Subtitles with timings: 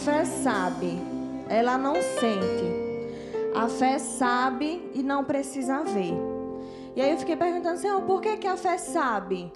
[0.00, 0.98] fé sabe,
[1.46, 3.54] ela não sente.
[3.54, 6.14] A fé sabe e não precisa ver.
[6.96, 9.52] E aí eu fiquei perguntando, Senhor, por que, que a fé sabe?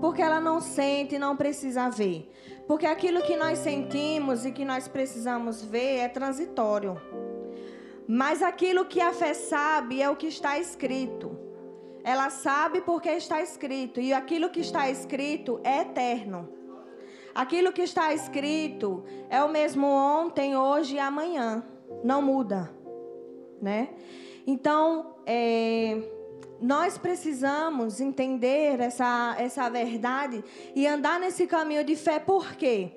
[0.00, 2.30] Porque ela não sente e não precisa ver.
[2.66, 6.98] Porque aquilo que nós sentimos e que nós precisamos ver é transitório.
[8.08, 11.38] Mas aquilo que a fé sabe é o que está escrito.
[12.02, 14.00] Ela sabe porque está escrito.
[14.00, 16.61] E aquilo que está escrito é eterno.
[17.34, 21.64] Aquilo que está escrito é o mesmo ontem, hoje e amanhã.
[22.04, 22.70] Não muda.
[23.60, 23.90] Né?
[24.46, 26.02] Então, é,
[26.60, 30.44] nós precisamos entender essa, essa verdade
[30.74, 32.18] e andar nesse caminho de fé.
[32.18, 32.92] Por quê?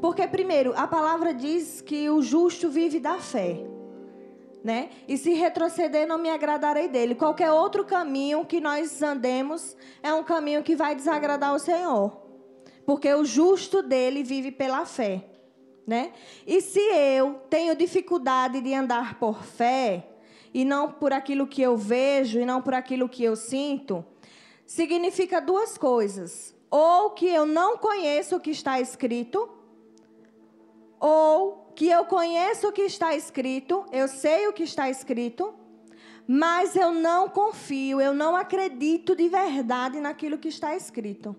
[0.00, 3.64] Porque, primeiro, a palavra diz que o justo vive da fé
[4.62, 4.90] né?
[5.08, 7.14] E se retroceder, não me agradarei dele.
[7.14, 12.29] Qualquer outro caminho que nós andemos é um caminho que vai desagradar o Senhor.
[12.90, 15.24] Porque o justo dele vive pela fé,
[15.86, 16.12] né?
[16.44, 20.08] E se eu tenho dificuldade de andar por fé
[20.52, 24.04] e não por aquilo que eu vejo e não por aquilo que eu sinto,
[24.66, 29.48] significa duas coisas: ou que eu não conheço o que está escrito,
[30.98, 35.54] ou que eu conheço o que está escrito, eu sei o que está escrito,
[36.26, 41.36] mas eu não confio, eu não acredito de verdade naquilo que está escrito.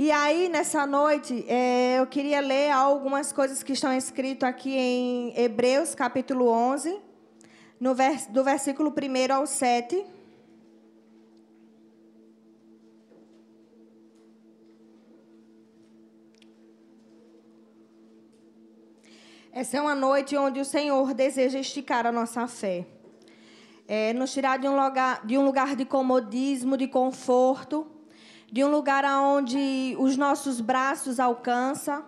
[0.00, 5.36] E aí, nessa noite, é, eu queria ler algumas coisas que estão escritas aqui em
[5.36, 6.96] Hebreus, capítulo 11,
[7.80, 10.06] no vers do versículo 1 ao 7.
[19.50, 22.86] Essa é uma noite onde o Senhor deseja esticar a nossa fé.
[23.88, 27.97] É, nos tirar de um, lugar, de um lugar de comodismo, de conforto,
[28.50, 32.04] de um lugar onde os nossos braços alcançam,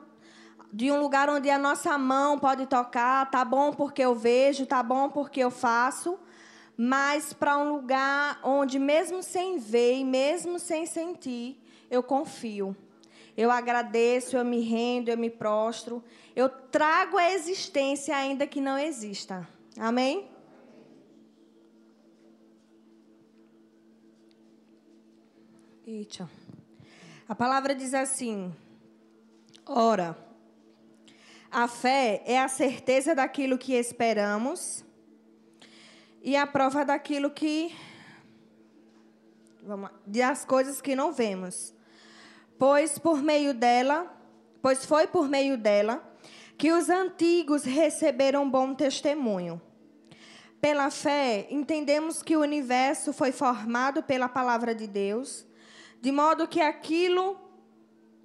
[0.72, 4.82] de um lugar onde a nossa mão pode tocar, tá bom porque eu vejo, tá
[4.82, 6.18] bom porque eu faço,
[6.76, 11.60] mas para um lugar onde mesmo sem ver e mesmo sem sentir,
[11.90, 12.74] eu confio.
[13.36, 16.02] Eu agradeço, eu me rendo, eu me prostro.
[16.34, 19.46] Eu trago a existência ainda que não exista.
[19.78, 20.28] Amém?
[25.86, 26.28] Eita.
[27.30, 28.52] A palavra diz assim:
[29.64, 30.18] Ora,
[31.48, 34.84] a fé é a certeza daquilo que esperamos
[36.20, 37.72] e a prova daquilo que.
[39.62, 41.72] Vamos, das coisas que não vemos
[42.58, 44.12] pois por meio dela,
[44.60, 46.02] pois foi por meio dela
[46.58, 49.62] que os antigos receberam bom testemunho.
[50.60, 55.46] Pela fé, entendemos que o universo foi formado pela palavra de Deus,
[56.00, 57.36] de modo que aquilo,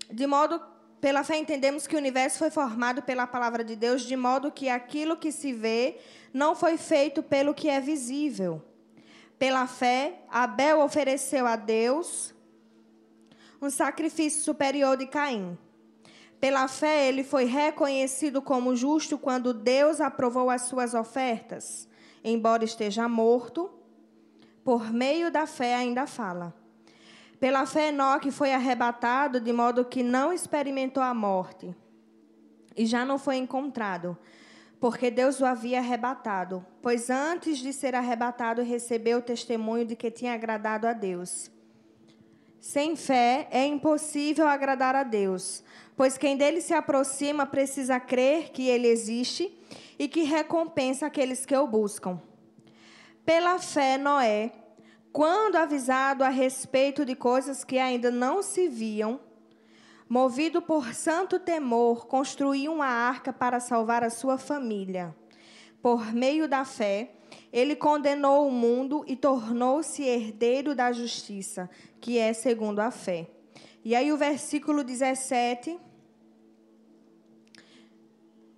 [0.10, 0.62] de modo
[1.02, 4.70] pela fé entendemos que o universo foi formado pela palavra de Deus, de modo que
[4.70, 5.98] aquilo que se vê
[6.34, 8.64] não foi feito pelo que é visível.
[9.38, 12.34] Pela fé, Abel ofereceu a Deus
[13.62, 15.58] um sacrifício superior de Caim.
[16.40, 21.88] Pela fé, ele foi reconhecido como justo quando Deus aprovou as suas ofertas.
[22.24, 23.70] Embora esteja morto,
[24.64, 26.65] por meio da fé ainda fala.
[27.40, 31.76] Pela fé, Enoque foi arrebatado de modo que não experimentou a morte.
[32.76, 34.18] E já não foi encontrado,
[34.80, 36.66] porque Deus o havia arrebatado.
[36.82, 41.52] Pois antes de ser arrebatado, recebeu o testemunho de que tinha agradado a Deus.
[42.60, 45.64] Sem fé é impossível agradar a Deus,
[45.96, 49.56] pois quem dele se aproxima precisa crer que ele existe
[50.00, 52.20] e que recompensa aqueles que o buscam.
[53.24, 54.52] Pela fé, Noé,
[55.16, 59.18] quando avisado a respeito de coisas que ainda não se viam,
[60.10, 65.16] movido por santo temor, construiu uma arca para salvar a sua família.
[65.82, 67.14] Por meio da fé,
[67.50, 71.70] ele condenou o mundo e tornou-se herdeiro da justiça,
[72.02, 73.30] que é segundo a fé.
[73.86, 75.80] E aí o versículo 17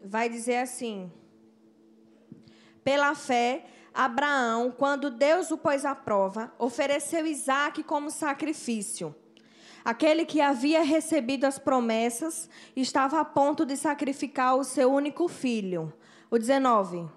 [0.03, 1.11] vai dizer assim:
[2.83, 3.63] Pela fé,
[3.97, 9.15] Abraão, quando Deus o pôs à prova, ofereceu Isaac como sacrifício.
[9.83, 15.91] Aquele que havia recebido as promessas estava a ponto de sacrificar o seu único filho.
[16.29, 17.09] O 19.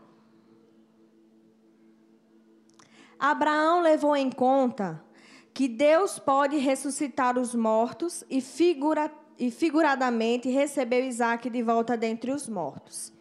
[3.18, 5.04] Abraão levou em conta
[5.52, 12.30] que Deus pode ressuscitar os mortos e, figura, e figuradamente recebeu Isaac de volta dentre
[12.32, 13.12] os mortos.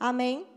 [0.00, 0.53] Amém?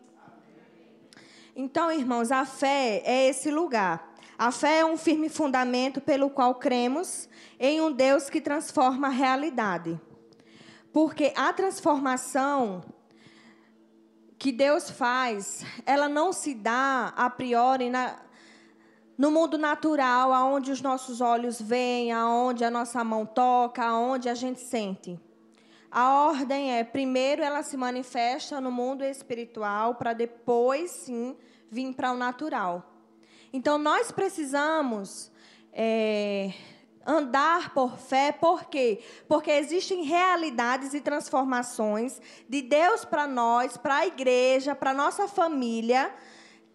[1.59, 4.13] Então, irmãos, a fé é esse lugar.
[4.37, 7.27] A fé é um firme fundamento pelo qual cremos
[7.59, 9.99] em um Deus que transforma a realidade.
[10.93, 12.83] Porque a transformação
[14.37, 18.19] que Deus faz, ela não se dá a priori na,
[19.17, 24.35] no mundo natural, aonde os nossos olhos veem, aonde a nossa mão toca, aonde a
[24.35, 25.19] gente sente.
[25.99, 31.35] A ordem é, primeiro ela se manifesta no mundo espiritual, para depois sim
[31.71, 32.85] vir para o natural.
[33.51, 35.31] Então nós precisamos
[35.73, 36.53] é,
[37.03, 39.03] andar por fé, por quê?
[39.27, 45.27] Porque existem realidades e transformações de Deus para nós, para a igreja, para a nossa
[45.27, 46.13] família,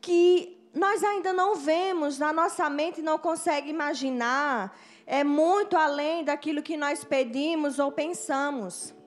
[0.01, 4.77] que nós ainda não vemos, na nossa mente não consegue imaginar,
[5.07, 9.01] é muito além daquilo que nós pedimos ou pensamos.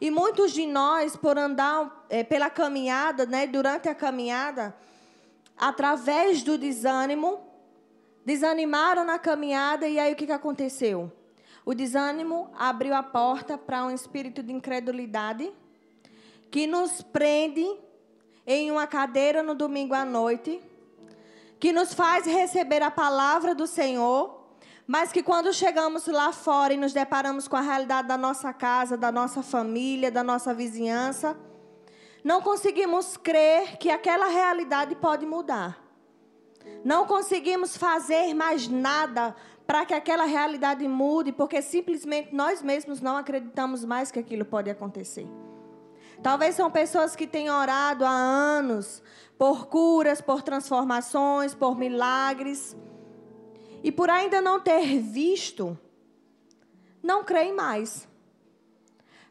[0.00, 4.76] E muitos de nós, por andar é, pela caminhada, né, durante a caminhada,
[5.56, 7.40] através do desânimo,
[8.24, 11.10] desanimaram na caminhada e aí o que, que aconteceu?
[11.64, 15.52] O desânimo abriu a porta para um espírito de incredulidade
[16.50, 17.66] que nos prende
[18.46, 20.60] em uma cadeira no domingo à noite
[21.58, 24.35] que nos faz receber a palavra do Senhor,
[24.86, 28.96] mas que quando chegamos lá fora e nos deparamos com a realidade da nossa casa,
[28.96, 31.36] da nossa família, da nossa vizinhança,
[32.22, 35.82] não conseguimos crer que aquela realidade pode mudar.
[36.84, 39.34] Não conseguimos fazer mais nada
[39.66, 44.70] para que aquela realidade mude, porque simplesmente nós mesmos não acreditamos mais que aquilo pode
[44.70, 45.26] acontecer.
[46.22, 49.02] Talvez são pessoas que têm orado há anos
[49.36, 52.76] por curas, por transformações, por milagres.
[53.82, 55.78] E por ainda não ter visto,
[57.02, 58.08] não creem mais.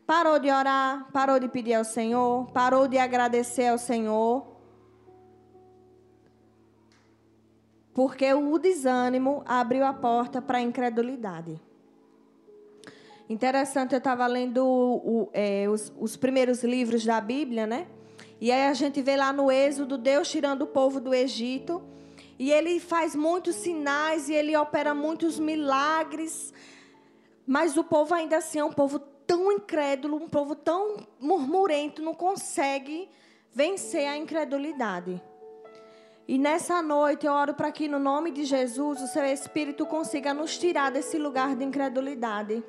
[0.05, 4.45] Parou de orar, parou de pedir ao Senhor, parou de agradecer ao Senhor.
[7.93, 11.59] Porque o desânimo abriu a porta para a incredulidade.
[13.27, 17.87] Interessante, eu estava lendo o, é, os, os primeiros livros da Bíblia, né?
[18.39, 21.81] E aí a gente vê lá no Êxodo Deus tirando o povo do Egito.
[22.37, 26.53] E ele faz muitos sinais e ele opera muitos milagres.
[27.47, 32.13] Mas o povo ainda assim é um povo tão incrédulo, um povo tão murmurento, não
[32.13, 33.09] consegue
[33.53, 35.21] vencer a incredulidade.
[36.27, 40.33] E nessa noite eu oro para que, no nome de Jesus, o seu Espírito consiga
[40.33, 42.63] nos tirar desse lugar de incredulidade.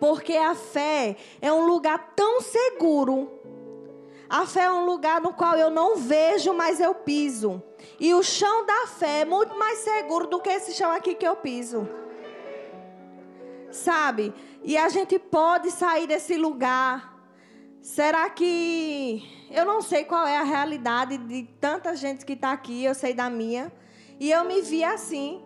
[0.00, 3.30] Porque a fé é um lugar tão seguro
[4.28, 7.62] a fé é um lugar no qual eu não vejo, mas eu piso.
[8.00, 11.26] E o chão da fé é muito mais seguro do que esse chão aqui que
[11.26, 11.88] eu piso.
[13.70, 14.34] Sabe?
[14.62, 17.14] E a gente pode sair desse lugar.
[17.80, 19.22] Será que.
[19.48, 23.14] Eu não sei qual é a realidade de tanta gente que está aqui, eu sei
[23.14, 23.72] da minha.
[24.18, 25.40] E eu me vi assim.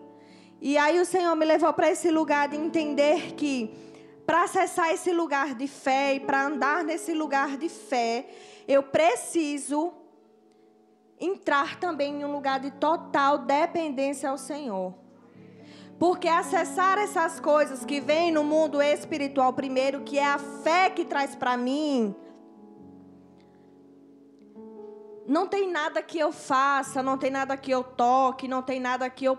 [0.59, 3.71] E aí o Senhor me levou para esse lugar de entender que
[4.25, 8.27] para acessar esse lugar de fé e para andar nesse lugar de fé,
[8.71, 9.93] eu preciso
[11.19, 14.93] entrar também em um lugar de total dependência ao Senhor.
[15.99, 21.03] Porque acessar essas coisas que vêm no mundo espiritual primeiro, que é a fé que
[21.03, 22.15] traz para mim,
[25.27, 29.09] não tem nada que eu faça, não tem nada que eu toque, não tem nada
[29.09, 29.37] que eu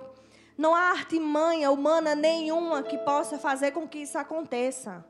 [0.57, 5.05] não há artimanha humana nenhuma que possa fazer com que isso aconteça.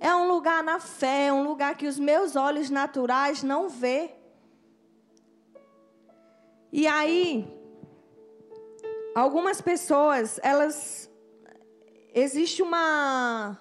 [0.00, 4.14] É um lugar na fé, é um lugar que os meus olhos naturais não vê.
[6.72, 7.46] E aí,
[9.14, 11.10] algumas pessoas, elas
[12.14, 13.58] existe uma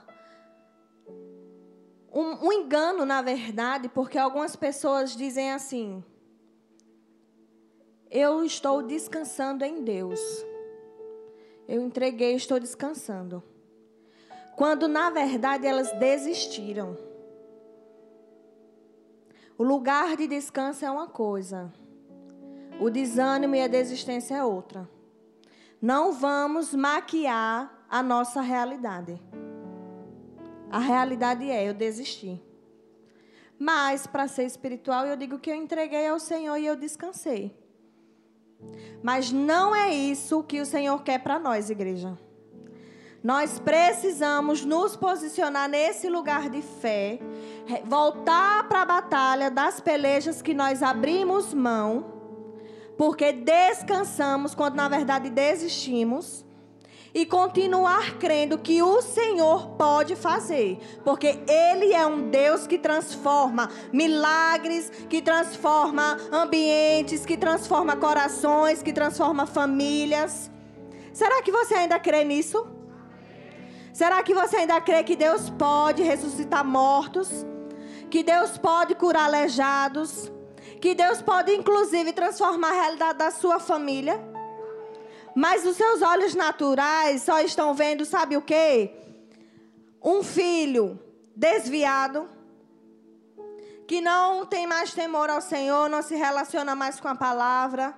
[2.11, 6.03] um, um engano, na verdade, porque algumas pessoas dizem assim:
[8.09, 10.19] eu estou descansando em Deus.
[11.67, 13.43] Eu entreguei, estou descansando.
[14.57, 16.97] Quando na verdade elas desistiram.
[19.55, 21.71] O lugar de descanso é uma coisa,
[22.79, 24.89] o desânimo e a desistência é outra.
[25.79, 29.21] Não vamos maquiar a nossa realidade.
[30.71, 32.41] A realidade é: eu desisti.
[33.59, 37.55] Mas, para ser espiritual, eu digo que eu entreguei ao Senhor e eu descansei.
[39.03, 42.17] Mas não é isso que o Senhor quer para nós, igreja.
[43.27, 47.19] Nós precisamos nos posicionar nesse lugar de fé,
[47.83, 52.05] voltar para a batalha das pelejas que nós abrimos mão,
[52.97, 56.45] porque descansamos quando na verdade desistimos
[57.13, 63.69] e continuar crendo que o Senhor pode fazer, porque Ele é um Deus que transforma
[63.91, 70.49] milagres, que transforma ambientes, que transforma corações, que transforma famílias.
[71.11, 72.76] Será que você ainda crê nisso?
[73.97, 77.29] Será que você ainda crê que Deus pode ressuscitar mortos?
[78.11, 80.31] Que Deus pode curar aleijados?
[80.79, 84.23] Que Deus pode, inclusive, transformar a realidade da sua família?
[85.35, 88.91] Mas os seus olhos naturais só estão vendo, sabe o quê?
[89.99, 90.99] Um filho
[91.35, 92.29] desviado,
[93.87, 97.97] que não tem mais temor ao Senhor, não se relaciona mais com a palavra.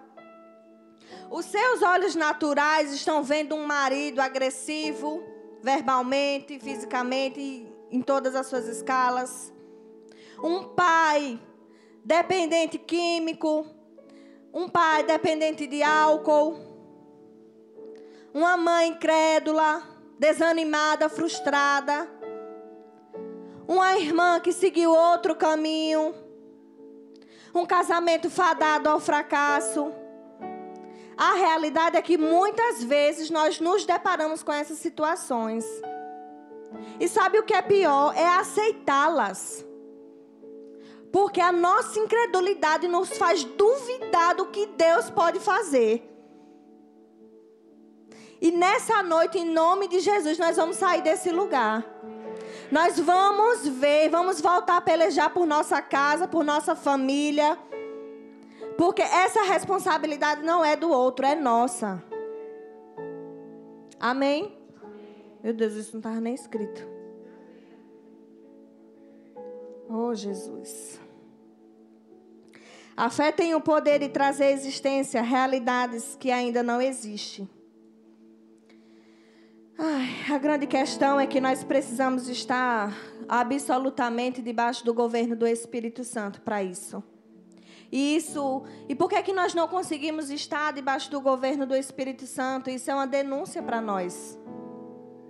[1.30, 5.29] Os seus olhos naturais estão vendo um marido agressivo,
[5.62, 9.54] verbalmente, fisicamente, em todas as suas escalas.
[10.42, 11.40] Um pai
[12.04, 13.66] dependente químico,
[14.54, 16.58] um pai dependente de álcool,
[18.34, 19.84] uma mãe incrédula,
[20.18, 22.20] desanimada, frustrada
[23.70, 26.16] uma irmã que seguiu outro caminho,
[27.54, 29.94] um casamento fadado ao fracasso.
[31.20, 35.66] A realidade é que muitas vezes nós nos deparamos com essas situações.
[36.98, 38.16] E sabe o que é pior?
[38.16, 39.66] É aceitá-las.
[41.12, 46.10] Porque a nossa incredulidade nos faz duvidar do que Deus pode fazer.
[48.40, 51.86] E nessa noite, em nome de Jesus, nós vamos sair desse lugar.
[52.72, 57.58] Nós vamos ver, vamos voltar a pelejar por nossa casa, por nossa família.
[58.80, 62.02] Porque essa responsabilidade não é do outro, é nossa.
[64.00, 64.58] Amém?
[65.44, 66.88] Meu Deus, isso não estava nem escrito.
[69.90, 70.98] Oh, Jesus.
[72.96, 77.50] A fé tem o poder de trazer à existência realidades que ainda não existem.
[79.78, 86.06] Ai, a grande questão é que nós precisamos estar absolutamente debaixo do governo do Espírito
[86.06, 87.04] Santo para isso.
[87.92, 92.28] E isso, e por que que nós não conseguimos estar debaixo do governo do Espírito
[92.28, 92.70] Santo?
[92.70, 94.38] Isso é uma denúncia para nós.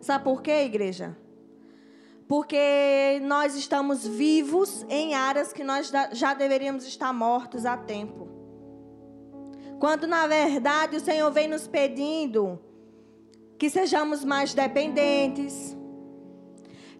[0.01, 1.17] Sabe por quê, igreja?
[2.27, 8.27] Porque nós estamos vivos em áreas que nós já deveríamos estar mortos há tempo.
[9.79, 12.59] Quando na verdade o Senhor vem nos pedindo
[13.57, 15.75] que sejamos mais dependentes,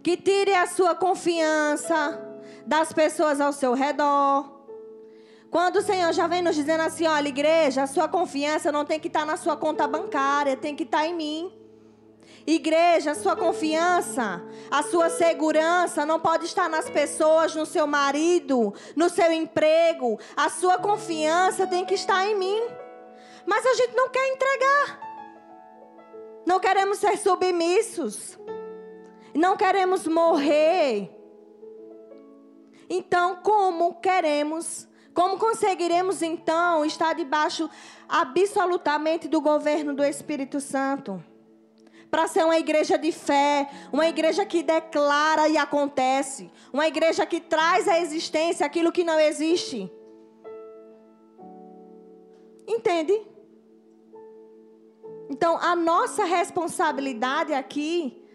[0.02, 2.26] que tire a sua confiança
[2.66, 4.59] das pessoas ao seu redor.
[5.52, 9.00] Quando o Senhor já vem nos dizendo assim, olha, igreja, a sua confiança não tem
[9.00, 11.52] que estar na sua conta bancária, tem que estar em mim.
[12.46, 18.74] Igreja, a sua confiança, a sua segurança não pode estar nas pessoas, no seu marido,
[18.96, 20.20] no seu emprego.
[20.36, 22.62] A sua confiança tem que estar em mim.
[23.46, 25.00] Mas a gente não quer entregar.
[26.46, 28.38] Não queremos ser submissos.
[29.34, 31.16] Não queremos morrer.
[32.90, 34.89] Então, como queremos,
[35.20, 37.70] como conseguiremos então estar debaixo
[38.08, 41.22] absolutamente do governo do Espírito Santo?
[42.10, 47.42] Para ser uma igreja de fé, uma igreja que declara e acontece, uma igreja que
[47.42, 49.92] traz à existência aquilo que não existe.
[52.66, 53.22] Entende?
[55.30, 58.26] Então, a nossa responsabilidade aqui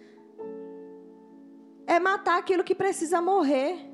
[1.86, 3.93] é matar aquilo que precisa morrer.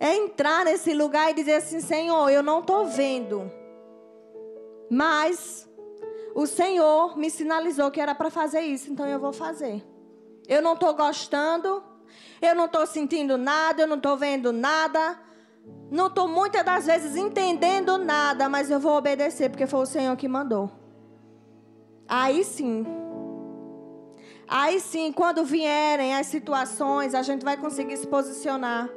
[0.00, 3.52] É entrar nesse lugar e dizer assim: Senhor, eu não estou vendo,
[4.90, 5.68] mas
[6.34, 9.84] o Senhor me sinalizou que era para fazer isso, então eu vou fazer.
[10.48, 11.82] Eu não estou gostando,
[12.40, 15.20] eu não estou sentindo nada, eu não estou vendo nada,
[15.90, 20.16] não estou muitas das vezes entendendo nada, mas eu vou obedecer porque foi o Senhor
[20.16, 20.70] que mandou.
[22.08, 22.86] Aí sim.
[24.48, 28.88] Aí sim, quando vierem as situações, a gente vai conseguir se posicionar.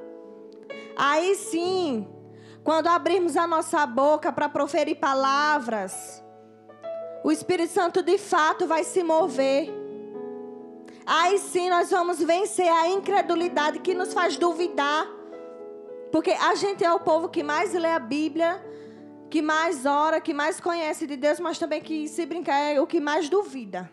[0.95, 2.07] Aí sim,
[2.63, 6.23] quando abrirmos a nossa boca para proferir palavras,
[7.23, 9.69] o Espírito Santo de fato vai se mover.
[11.05, 15.07] Aí sim nós vamos vencer a incredulidade que nos faz duvidar.
[16.11, 18.63] Porque a gente é o povo que mais lê a Bíblia,
[19.29, 22.85] que mais ora, que mais conhece de Deus, mas também que, se brincar, é o
[22.85, 23.89] que mais duvida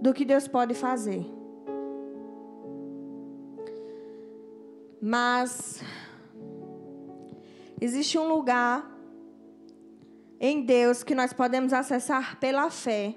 [0.00, 1.41] do que Deus pode fazer.
[5.02, 5.82] Mas
[7.80, 8.88] existe um lugar
[10.40, 13.16] em Deus que nós podemos acessar pela fé,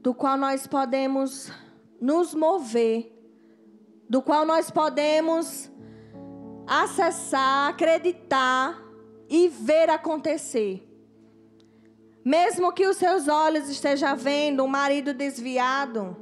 [0.00, 1.52] do qual nós podemos
[2.00, 3.20] nos mover
[4.10, 5.70] do qual nós podemos
[6.66, 8.82] acessar, acreditar
[9.28, 10.84] e ver acontecer.
[12.24, 16.16] Mesmo que os seus olhos estejam vendo um marido desviado,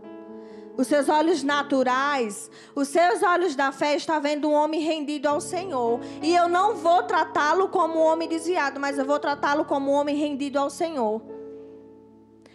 [0.79, 5.41] os seus olhos naturais, os seus olhos da fé estão vendo um homem rendido ao
[5.41, 5.99] Senhor.
[6.23, 9.95] E eu não vou tratá-lo como um homem desviado, mas eu vou tratá-lo como um
[9.95, 11.21] homem rendido ao Senhor.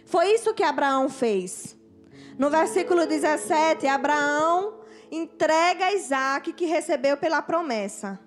[0.06, 1.76] Foi isso que Abraão fez.
[2.38, 4.80] No versículo 17, Abraão
[5.12, 8.18] entrega Isaac que recebeu pela promessa.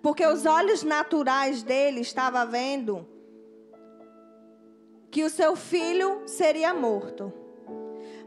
[0.00, 3.04] Porque os olhos naturais dele estavam vendo
[5.10, 7.47] que o seu filho seria morto.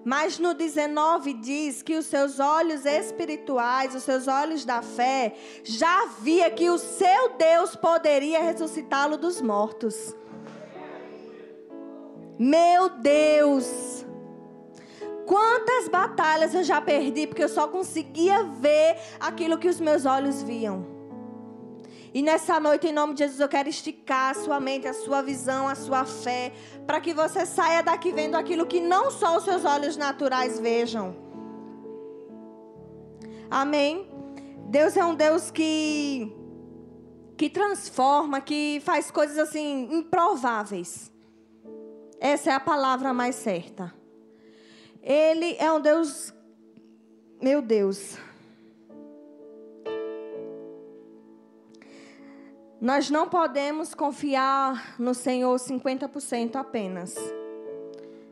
[0.04, 6.08] Mas no 19 diz que os seus olhos espirituais, os seus olhos da fé, já
[6.20, 10.16] via que o seu Deus poderia ressuscitá-lo dos mortos.
[12.40, 14.04] Meu Deus!
[15.28, 20.42] Quantas batalhas eu já perdi porque eu só conseguia ver aquilo que os meus olhos
[20.42, 20.91] viam.
[22.14, 25.22] E nessa noite, em nome de Jesus, eu quero esticar a sua mente, a sua
[25.22, 26.52] visão, a sua fé,
[26.86, 31.16] para que você saia daqui vendo aquilo que não só os seus olhos naturais vejam.
[33.50, 34.10] Amém?
[34.68, 36.36] Deus é um Deus que
[37.38, 41.12] que transforma, que faz coisas assim improváveis.
[42.20, 43.92] Essa é a palavra mais certa.
[45.02, 46.32] Ele é um Deus
[47.42, 48.18] meu Deus.
[52.82, 57.16] Nós não podemos confiar no Senhor 50% apenas.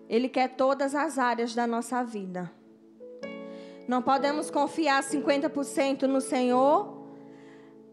[0.10, 2.52] Ele quer todas as áreas da nossa vida.
[3.88, 7.06] Não podemos confiar 50% no Senhor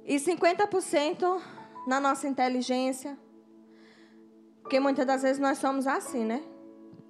[0.06, 1.42] e 50%
[1.86, 3.18] na nossa inteligência.
[4.62, 6.42] Porque muitas das vezes nós somos assim, né?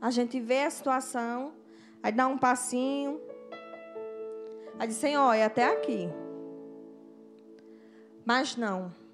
[0.01, 1.53] A gente vê a situação,
[2.03, 3.21] aí dá um passinho,
[4.77, 6.09] aí diz, Senhor, é até aqui.
[8.25, 9.06] Mas não.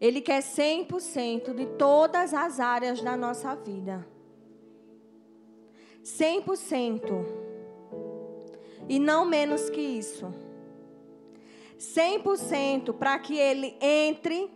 [0.00, 4.06] Ele quer 100% de todas as áreas da nossa vida.
[6.04, 7.26] 100%.
[8.88, 10.32] E não menos que isso.
[11.78, 14.50] 100% para que ele entre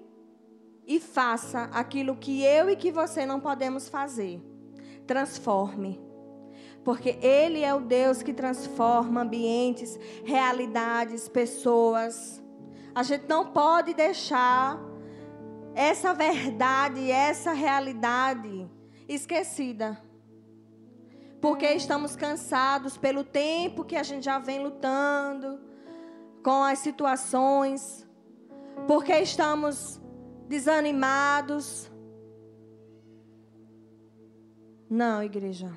[0.86, 4.40] e faça aquilo que eu e que você não podemos fazer.
[5.06, 6.00] Transforme.
[6.84, 12.42] Porque Ele é o Deus que transforma ambientes, realidades, pessoas.
[12.94, 14.80] A gente não pode deixar
[15.74, 18.68] essa verdade, essa realidade
[19.08, 20.00] esquecida.
[21.40, 25.60] Porque estamos cansados pelo tempo que a gente já vem lutando
[26.42, 28.06] com as situações.
[28.86, 30.00] Porque estamos
[30.48, 31.90] desanimados.
[34.88, 35.72] Não, igreja.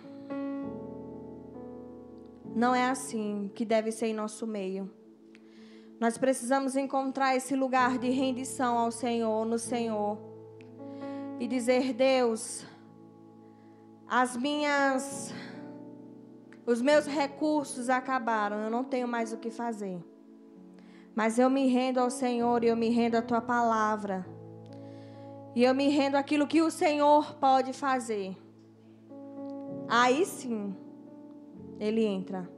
[2.56, 4.90] Não é assim que deve ser em nosso meio.
[6.06, 10.20] Nós precisamos encontrar esse lugar de rendição ao Senhor, no Senhor.
[11.40, 12.64] E dizer: Deus,
[14.08, 15.34] as minhas.
[16.64, 20.00] Os meus recursos acabaram, eu não tenho mais o que fazer.
[21.16, 24.24] Mas eu me rendo ao Senhor e eu me rendo à tua palavra.
[25.56, 28.38] E eu me rendo àquilo que o Senhor pode fazer.
[29.90, 30.76] Aí sim,
[31.80, 32.55] Ele entra.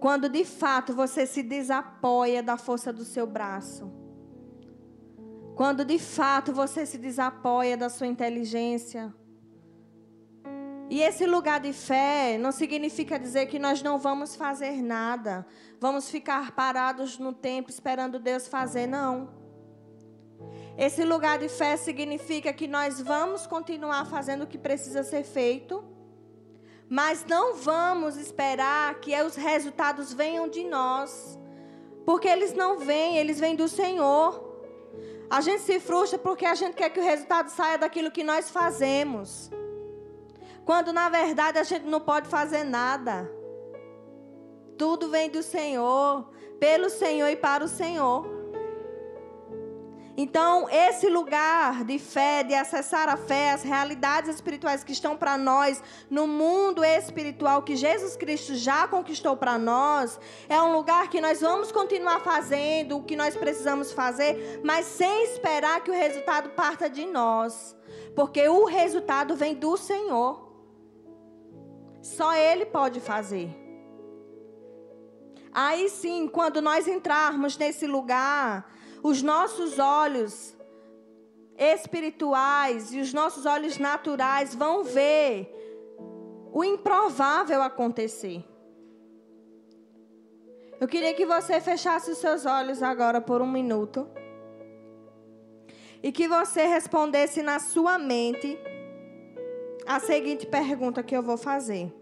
[0.00, 3.92] Quando de fato você se desapoia da força do seu braço.
[5.56, 9.12] Quando de fato você se desapoia da sua inteligência.
[10.88, 15.44] E esse lugar de fé não significa dizer que nós não vamos fazer nada.
[15.80, 19.36] Vamos ficar parados no tempo esperando Deus fazer, não.
[20.78, 25.97] Esse lugar de fé significa que nós vamos continuar fazendo o que precisa ser feito
[26.88, 31.38] mas não vamos esperar que os resultados venham de nós.
[32.06, 34.46] Porque eles não vêm, eles vêm do Senhor.
[35.28, 38.48] A gente se frustra porque a gente quer que o resultado saia daquilo que nós
[38.48, 39.50] fazemos.
[40.64, 43.30] Quando na verdade a gente não pode fazer nada.
[44.78, 48.37] Tudo vem do Senhor, pelo Senhor e para o Senhor.
[50.20, 55.38] Então, esse lugar de fé, de acessar a fé, as realidades espirituais que estão para
[55.38, 61.20] nós no mundo espiritual que Jesus Cristo já conquistou para nós, é um lugar que
[61.20, 66.50] nós vamos continuar fazendo o que nós precisamos fazer, mas sem esperar que o resultado
[66.50, 67.76] parta de nós,
[68.16, 70.52] porque o resultado vem do Senhor.
[72.02, 73.56] Só Ele pode fazer.
[75.52, 80.56] Aí sim, quando nós entrarmos nesse lugar os nossos olhos
[81.56, 85.54] espirituais e os nossos olhos naturais vão ver
[86.52, 88.44] o improvável acontecer.
[90.80, 94.08] Eu queria que você fechasse os seus olhos agora por um minuto.
[96.00, 98.56] E que você respondesse na sua mente
[99.84, 101.92] a seguinte pergunta que eu vou fazer.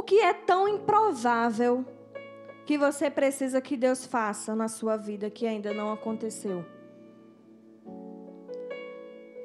[0.00, 1.84] O que é tão improvável
[2.64, 6.64] que você precisa que Deus faça na sua vida que ainda não aconteceu?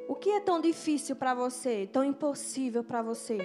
[0.07, 3.37] O que é tão difícil para você, tão impossível para você?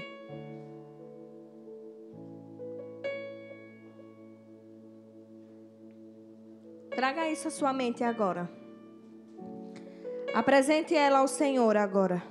[6.95, 8.49] Traga isso à sua mente agora.
[10.33, 12.23] Apresente ela ao Senhor agora.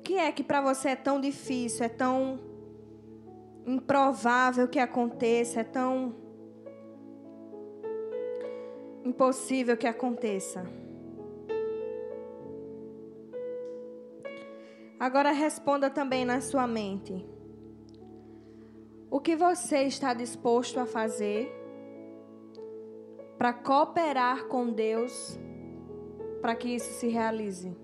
[0.00, 2.38] Que é que para você é tão difícil, é tão
[3.66, 6.14] improvável que aconteça, é tão
[9.04, 10.64] impossível que aconteça?
[14.98, 17.24] Agora responda também na sua mente.
[19.10, 21.50] O que você está disposto a fazer
[23.38, 25.38] para cooperar com Deus
[26.42, 27.74] para que isso se realize?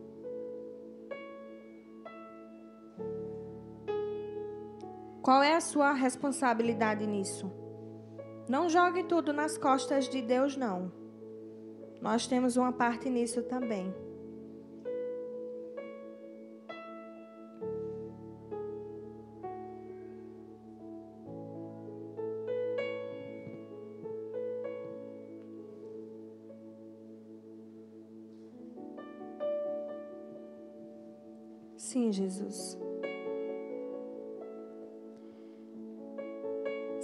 [5.27, 7.51] Qual é a sua responsabilidade nisso?
[8.49, 10.93] Não jogue tudo nas costas de Deus, não.
[12.01, 13.93] Nós temos uma parte nisso também.
[31.77, 32.86] Sim, Jesus.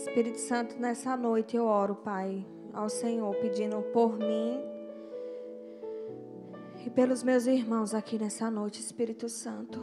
[0.02, 4.60] Espírito Santo, nessa noite eu oro, Pai, ao Senhor, pedindo por mim
[6.84, 9.80] e pelos meus irmãos aqui nessa noite, Espírito Santo.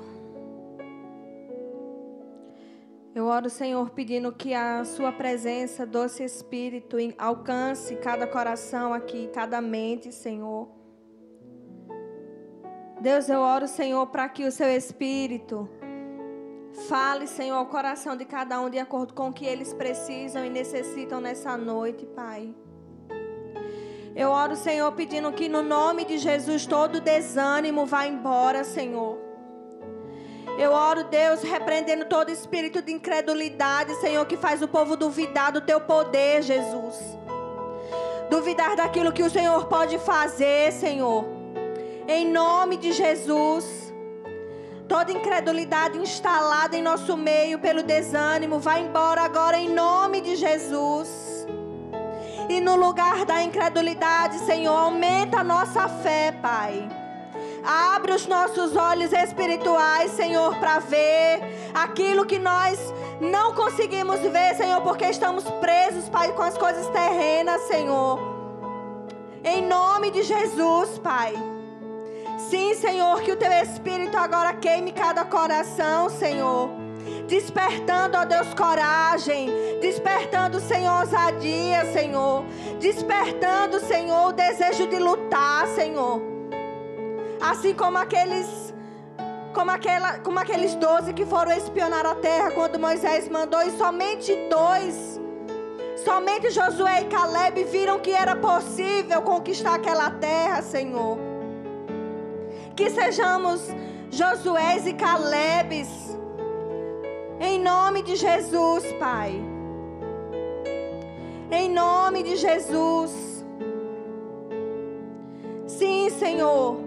[3.16, 9.62] Eu oro, Senhor, pedindo que a Sua presença, doce Espírito, alcance cada coração aqui, cada
[9.62, 10.68] mente, Senhor.
[13.00, 15.70] Deus, eu oro, Senhor, para que o seu Espírito
[16.88, 20.50] fale, Senhor, ao coração de cada um de acordo com o que eles precisam e
[20.50, 22.54] necessitam nessa noite, Pai.
[24.16, 29.18] Eu oro, Senhor, pedindo que no nome de Jesus todo desânimo vá embora, Senhor.
[30.58, 35.62] Eu oro, Deus, repreendendo todo espírito de incredulidade, Senhor, que faz o povo duvidar do
[35.62, 36.98] teu poder, Jesus.
[38.30, 41.24] Duvidar daquilo que o Senhor pode fazer, Senhor.
[42.08, 43.79] Em nome de Jesus.
[44.90, 51.46] Toda incredulidade instalada em nosso meio pelo desânimo, vai embora agora em nome de Jesus.
[52.50, 56.90] E no lugar da incredulidade, Senhor, aumenta a nossa fé, Pai.
[57.64, 61.40] Abre os nossos olhos espirituais, Senhor, para ver
[61.72, 62.80] aquilo que nós
[63.22, 68.20] não conseguimos ver, Senhor, porque estamos presos, Pai, com as coisas terrenas, Senhor.
[69.44, 71.49] Em nome de Jesus, Pai.
[72.50, 76.72] Sim, Senhor, que o teu espírito agora queime cada coração, Senhor.
[77.28, 79.52] Despertando, ó Deus, coragem.
[79.80, 82.44] Despertando, Senhor, ousadia, Senhor.
[82.80, 86.20] Despertando, Senhor, o desejo de lutar, Senhor.
[87.40, 88.74] Assim como aqueles
[89.54, 94.36] como, aquela, como aqueles doze que foram espionar a terra quando Moisés mandou, e somente
[94.50, 95.20] dois,
[96.04, 101.29] somente Josué e Caleb viram que era possível conquistar aquela terra, Senhor.
[102.80, 103.60] Que sejamos
[104.10, 105.90] Josué e Calebes.
[107.38, 109.34] Em nome de Jesus, Pai.
[111.52, 113.44] Em nome de Jesus.
[115.68, 116.78] Sim, Senhor.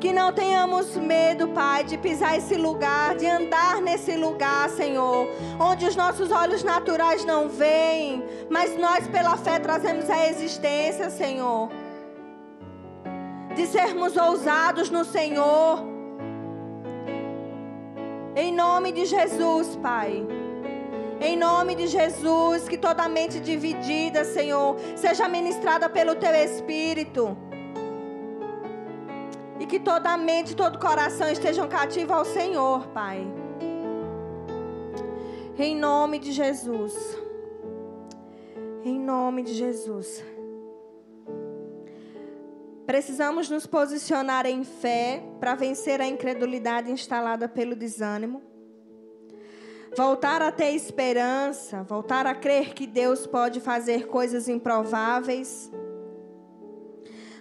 [0.00, 5.28] Que não tenhamos medo, Pai, de pisar esse lugar, de andar nesse lugar, Senhor,
[5.60, 11.81] onde os nossos olhos naturais não veem, mas nós pela fé trazemos a existência, Senhor
[13.54, 15.84] de sermos ousados no Senhor.
[18.34, 20.26] Em nome de Jesus, Pai.
[21.20, 27.36] Em nome de Jesus, que toda mente dividida, Senhor, seja ministrada pelo Teu Espírito.
[29.60, 33.24] E que toda mente, todo coração estejam cativos ao Senhor, Pai.
[35.58, 37.16] Em nome de Jesus.
[38.84, 40.31] Em nome de Jesus.
[42.86, 48.42] Precisamos nos posicionar em fé para vencer a incredulidade instalada pelo desânimo.
[49.96, 55.70] Voltar a ter esperança, voltar a crer que Deus pode fazer coisas improváveis.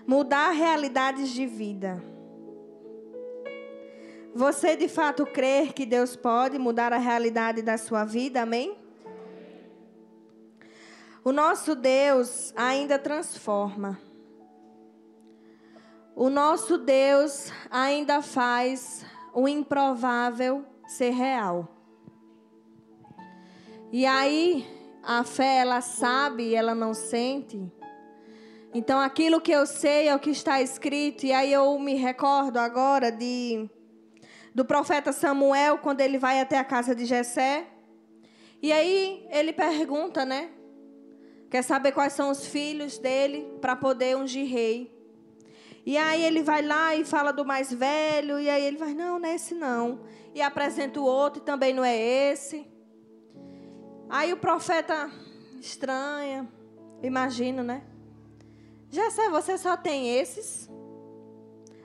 [0.05, 2.03] Mudar realidades de vida.
[4.33, 8.77] Você de fato crer que Deus pode mudar a realidade da sua vida, amém?
[11.23, 14.10] O nosso Deus ainda transforma.
[16.21, 19.03] O nosso Deus ainda faz
[19.33, 21.67] o improvável ser real.
[23.91, 24.63] E aí,
[25.01, 27.59] a fé ela sabe ela não sente.
[28.71, 31.25] Então aquilo que eu sei é o que está escrito.
[31.25, 33.67] E aí eu me recordo agora de
[34.53, 37.65] do profeta Samuel quando ele vai até a casa de Jessé.
[38.61, 40.51] E aí ele pergunta, né?
[41.49, 45.00] Quer saber quais são os filhos dele para poder ungir rei.
[45.85, 49.17] E aí ele vai lá e fala do mais velho, e aí ele vai, não,
[49.19, 50.01] não é esse não.
[50.33, 52.67] E apresenta o outro, e também não é esse.
[54.09, 55.09] Aí o profeta
[55.59, 56.47] estranha,
[57.01, 57.83] imagino, né?
[58.89, 60.69] Já sei, você só tem esses?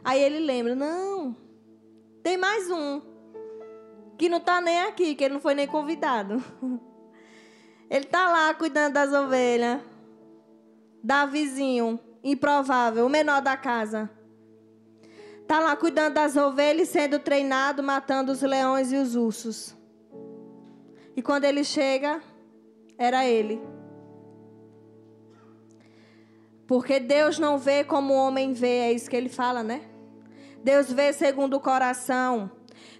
[0.05, 1.37] Aí ele lembra, não,
[2.23, 3.01] tem mais um,
[4.19, 6.43] que não está nem aqui, que ele não foi nem convidado.
[7.89, 9.81] Ele está lá cuidando das ovelhas.
[11.05, 14.11] Davizinho, improvável, o menor da casa.
[15.43, 19.77] Está lá cuidando das ovelhas, sendo treinado, matando os leões e os ursos.
[21.15, 22.21] E quando ele chega,
[22.99, 23.61] era ele.
[26.67, 29.83] Porque Deus não vê como o homem vê, é isso que ele fala, né?
[30.65, 32.51] Deus vê segundo o coração.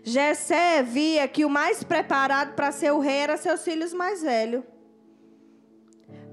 [0.05, 4.63] Jessé via que o mais preparado para ser o rei era seus filhos mais velhos.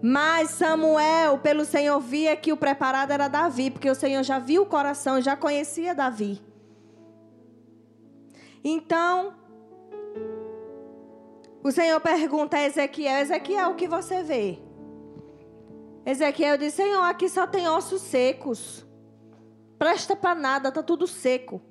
[0.05, 4.63] Mas Samuel, pelo Senhor, via que o preparado era Davi, porque o Senhor já viu
[4.63, 6.41] o coração, já conhecia Davi.
[8.61, 9.33] Então,
[11.63, 14.59] o Senhor pergunta a Ezequiel: Ezequiel, o que você vê?
[16.05, 18.85] Ezequiel diz: Senhor, aqui só tem ossos secos.
[19.79, 21.61] Presta para nada, está tudo seco.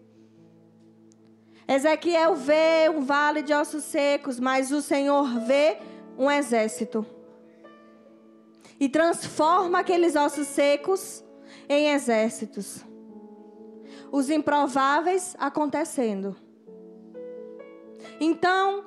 [1.68, 5.76] Ezequiel vê um vale de ossos secos, mas o Senhor vê
[6.16, 7.06] um exército.
[8.82, 11.24] E transforma aqueles ossos secos
[11.68, 12.84] em exércitos.
[14.10, 16.34] Os improváveis acontecendo.
[18.20, 18.84] Então,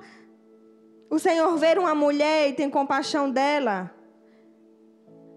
[1.10, 3.89] o Senhor vê uma mulher e tem compaixão dela.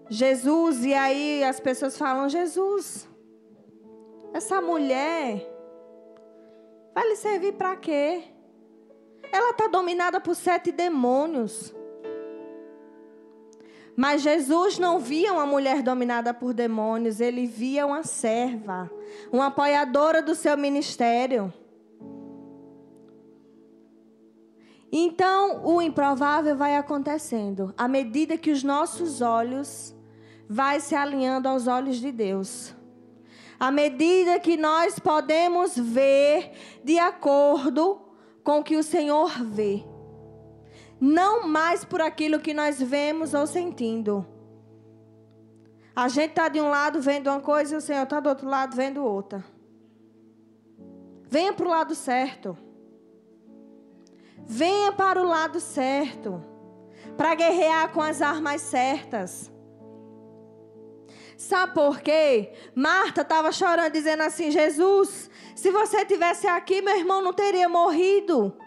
[0.09, 3.07] Jesus, e aí as pessoas falam: Jesus,
[4.33, 5.49] essa mulher
[6.93, 8.23] vai lhe servir para quê?
[9.31, 11.73] Ela está dominada por sete demônios.
[13.99, 18.89] Mas Jesus não via uma mulher dominada por demônios, ele via uma serva,
[19.29, 21.53] uma apoiadora do seu ministério.
[24.89, 29.93] Então, o improvável vai acontecendo à medida que os nossos olhos
[30.47, 32.73] vai se alinhando aos olhos de Deus.
[33.59, 36.53] À medida que nós podemos ver
[36.85, 37.99] de acordo
[38.45, 39.83] com o que o Senhor vê.
[40.99, 44.25] Não mais por aquilo que nós vemos ou sentindo.
[45.95, 48.47] A gente está de um lado vendo uma coisa e o Senhor está do outro
[48.47, 49.43] lado vendo outra.
[51.29, 52.57] Venha para o lado certo.
[54.45, 56.43] Venha para o lado certo.
[57.15, 59.51] Para guerrear com as armas certas.
[61.37, 62.51] Sabe por quê?
[62.75, 68.57] Marta estava chorando, dizendo assim: Jesus, se você tivesse aqui, meu irmão não teria morrido.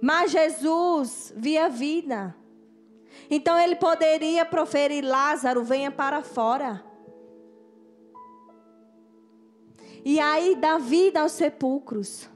[0.00, 2.34] Mas Jesus via vida.
[3.30, 6.84] Então ele poderia proferir: Lázaro, venha para fora.
[10.04, 12.28] E aí dá vida aos sepulcros.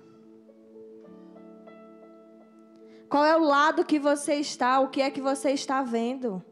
[3.08, 4.80] Qual é o lado que você está?
[4.80, 6.42] O que é que você está vendo?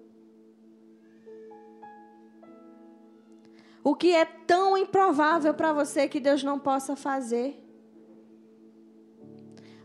[3.83, 7.60] O que é tão improvável para você que Deus não possa fazer?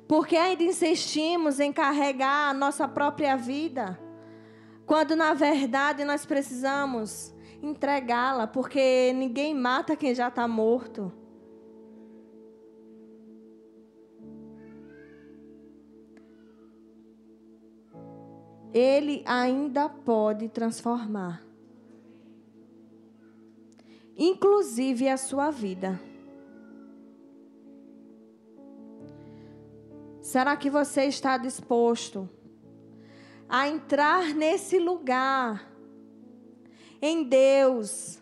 [0.08, 4.00] Porque ainda insistimos em carregar a nossa própria vida,
[4.86, 11.12] quando na verdade nós precisamos entregá-la, porque ninguém mata quem já está morto.
[18.72, 21.46] Ele ainda pode transformar
[24.18, 26.00] inclusive a sua vida.
[30.36, 32.30] Será que você está disposto
[33.48, 35.65] a entrar nesse lugar
[37.02, 38.21] em Deus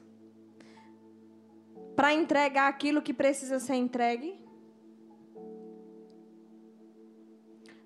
[1.95, 4.39] para entregar aquilo que precisa ser entregue?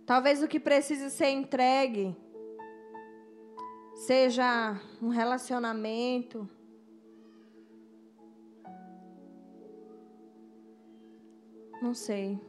[0.06, 2.14] Talvez o que precisa ser entregue
[3.96, 6.50] seja um relacionamento,
[11.80, 12.47] Não sei.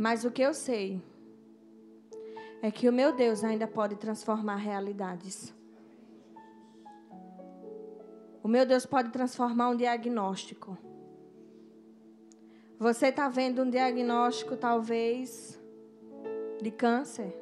[0.00, 0.98] Mas o que eu sei
[2.62, 5.54] é que o meu Deus ainda pode transformar realidades.
[8.42, 10.78] O meu Deus pode transformar um diagnóstico.
[12.78, 15.60] Você está vendo um diagnóstico, talvez,
[16.62, 17.38] de câncer?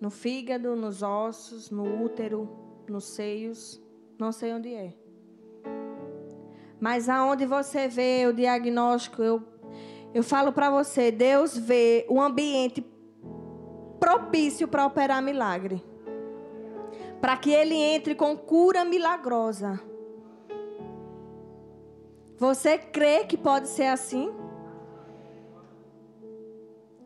[0.00, 2.48] No fígado, nos ossos, no útero,
[2.88, 3.82] nos seios,
[4.16, 4.94] não sei onde é.
[6.78, 9.42] Mas aonde você vê o diagnóstico, eu,
[10.16, 12.82] eu falo para você, Deus vê o ambiente
[14.00, 15.84] propício para operar milagre.
[17.20, 19.78] Para que ele entre com cura milagrosa.
[22.38, 24.32] Você crê que pode ser assim?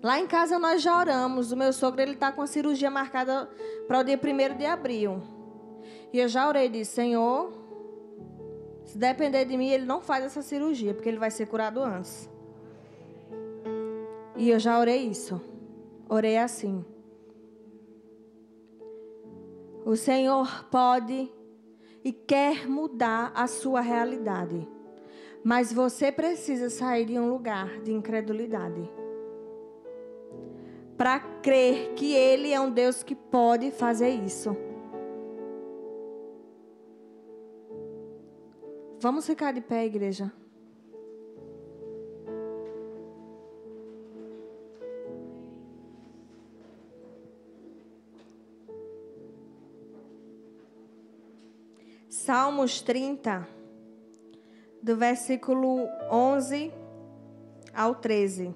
[0.01, 1.51] Lá em casa nós já oramos.
[1.51, 3.51] O meu sogro ele está com a cirurgia marcada
[3.89, 5.21] para o dia 1 de abril.
[6.13, 7.53] E eu já orei e disse, Senhor,
[8.85, 12.30] se depender de mim, ele não faz essa cirurgia, porque ele vai ser curado antes.
[14.41, 15.39] E eu já orei isso.
[16.09, 16.83] Orei assim.
[19.85, 21.31] O Senhor pode
[22.03, 24.67] e quer mudar a sua realidade.
[25.45, 28.91] Mas você precisa sair de um lugar de incredulidade.
[30.97, 34.57] Para crer que Ele é um Deus que pode fazer isso.
[39.01, 40.33] Vamos ficar de pé, igreja.
[52.31, 53.45] Salmos 30,
[54.81, 56.73] do versículo 11
[57.75, 58.55] ao 13.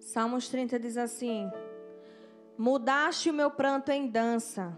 [0.00, 1.48] Salmos 30 diz assim:
[2.58, 4.76] Mudaste o meu pranto em dança,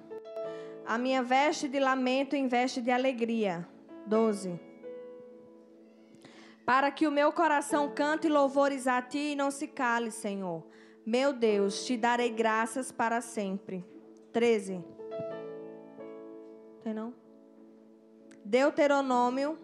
[0.85, 3.66] a minha veste de lamento em veste de alegria.
[4.04, 4.61] 12.
[6.66, 10.70] Para que o meu coração cante louvores a ti e não se cale, Senhor
[11.04, 13.84] meu Deus, te darei graças para sempre.
[14.32, 14.84] 13.
[16.82, 17.14] Tem não?
[18.44, 19.58] Deuteronômio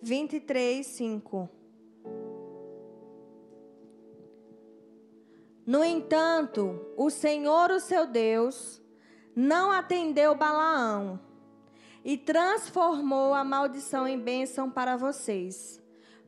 [0.00, 1.48] 23, 5.
[5.64, 8.82] No entanto, o Senhor, o seu Deus,
[9.34, 11.20] não atendeu Balaão
[12.04, 15.80] e transformou a maldição em bênção para vocês,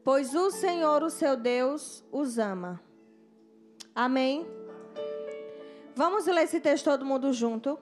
[0.05, 2.81] pois o Senhor, o seu Deus, os ama.
[3.95, 4.45] Amém?
[5.95, 7.79] Vamos ler esse texto todo mundo junto?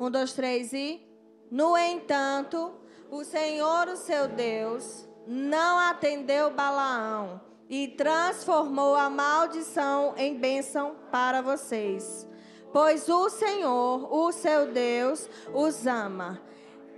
[0.00, 1.06] Um, dois, três e.
[1.50, 2.72] No entanto,
[3.10, 11.42] o Senhor, o seu Deus, não atendeu Balaão e transformou a maldição em bênção para
[11.42, 12.26] vocês.
[12.72, 16.40] Pois o Senhor, o seu Deus, os ama.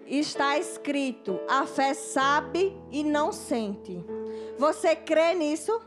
[0.07, 4.05] Está escrito: a fé sabe e não sente.
[4.57, 5.81] Você crê nisso?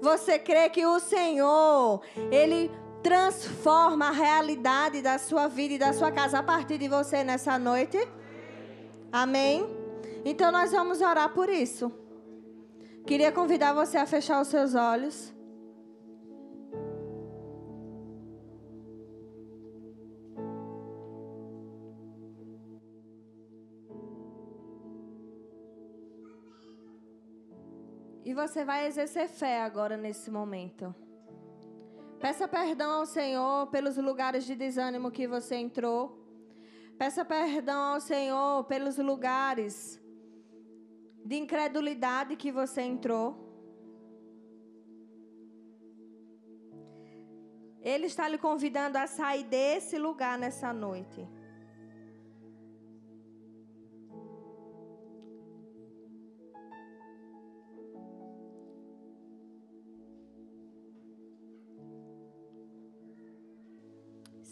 [0.00, 2.70] Você crê que o Senhor, Ele
[3.02, 7.58] transforma a realidade da sua vida e da sua casa a partir de você nessa
[7.58, 7.98] noite?
[9.10, 9.66] Amém?
[10.24, 11.92] Então nós vamos orar por isso.
[13.06, 15.32] Queria convidar você a fechar os seus olhos.
[28.28, 30.94] E você vai exercer fé agora nesse momento.
[32.20, 36.00] Peça perdão ao Senhor pelos lugares de desânimo que você entrou.
[36.98, 39.98] Peça perdão ao Senhor pelos lugares
[41.24, 43.26] de incredulidade que você entrou.
[47.80, 51.26] Ele está lhe convidando a sair desse lugar nessa noite.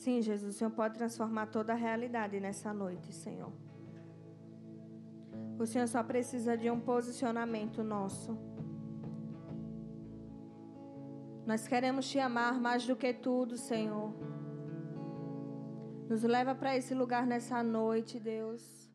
[0.06, 3.52] Sim, Jesus, o Senhor pode transformar toda a realidade nessa noite, Senhor.
[5.58, 8.38] O Senhor só precisa de um posicionamento nosso.
[11.44, 14.14] Nós queremos te amar mais do que tudo, Senhor.
[16.08, 18.85] Nos leva para esse lugar nessa noite, Deus.